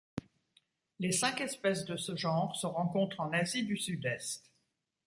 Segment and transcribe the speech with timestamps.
[0.97, 4.49] Les cinq espèces de ce genre se rencontrent en Asie du Sud-Est.